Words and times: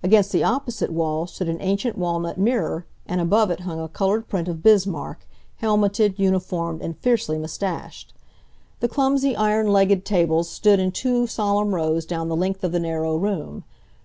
Against 0.00 0.30
the 0.30 0.44
opposite 0.44 0.92
wall 0.92 1.26
stood 1.26 1.48
an 1.48 1.56
ancient 1.60 1.98
walnut 1.98 2.38
mirror, 2.38 2.86
and 3.04 3.20
above 3.20 3.50
it 3.50 3.58
hung 3.66 3.80
a 3.80 3.88
colored 3.88 4.28
print 4.28 4.46
of 4.46 4.62
Bismarck, 4.62 5.26
helmeted, 5.56 6.20
uniformed, 6.20 6.80
and 6.80 6.96
fiercely 6.96 7.36
mustached. 7.36 8.14
The 8.78 8.86
clumsy 8.86 9.34
iron 9.34 9.72
legged 9.72 10.04
tables 10.04 10.48
stood 10.48 10.78
in 10.78 10.92
two 10.92 11.26
solemn 11.26 11.74
rows 11.74 12.06
down 12.06 12.28
the 12.28 12.36
length 12.36 12.62
of 12.62 12.70
the 12.70 12.78
narrow 12.78 13.16
room. 13.16 13.64